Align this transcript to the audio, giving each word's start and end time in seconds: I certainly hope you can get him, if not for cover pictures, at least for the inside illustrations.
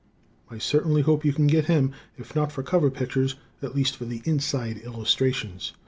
I 0.49 0.57
certainly 0.57 1.03
hope 1.03 1.23
you 1.23 1.31
can 1.31 1.45
get 1.45 1.65
him, 1.65 1.91
if 2.17 2.35
not 2.35 2.51
for 2.51 2.63
cover 2.63 2.89
pictures, 2.89 3.35
at 3.61 3.75
least 3.75 3.95
for 3.97 4.05
the 4.05 4.23
inside 4.25 4.79
illustrations. 4.79 5.73